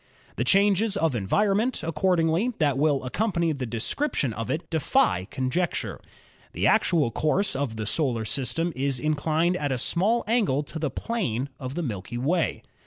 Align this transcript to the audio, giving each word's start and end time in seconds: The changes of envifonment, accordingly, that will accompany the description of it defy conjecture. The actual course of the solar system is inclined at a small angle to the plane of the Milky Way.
The 0.35 0.43
changes 0.43 0.97
of 0.97 1.13
envifonment, 1.15 1.83
accordingly, 1.83 2.53
that 2.57 2.75
will 2.79 3.03
accompany 3.03 3.51
the 3.51 3.67
description 3.67 4.33
of 4.33 4.49
it 4.49 4.67
defy 4.71 5.25
conjecture. 5.25 6.01
The 6.53 6.65
actual 6.65 7.11
course 7.11 7.55
of 7.55 7.75
the 7.75 7.85
solar 7.85 8.25
system 8.25 8.73
is 8.75 8.99
inclined 8.99 9.55
at 9.57 9.71
a 9.71 9.77
small 9.77 10.23
angle 10.25 10.63
to 10.63 10.79
the 10.79 10.89
plane 10.89 11.49
of 11.59 11.75
the 11.75 11.83
Milky 11.83 12.17
Way. 12.17 12.63